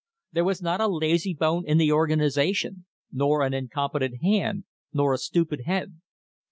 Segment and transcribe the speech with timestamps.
[0.31, 5.13] There was not a lazy bone in the organisation, nor an in competent hand, nor
[5.13, 6.01] a stupid head.